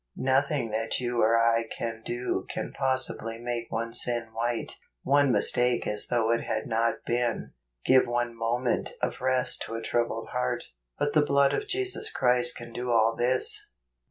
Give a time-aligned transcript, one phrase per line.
[0.15, 0.33] 23.
[0.33, 5.85] Nothing that you or I can do can possibly make one sin white, one mistake
[5.85, 7.53] as though it had not been,
[7.85, 10.63] give one moment of rest to a troubled heart.
[10.97, 13.67] But the blood of Jesus Christ can do all this.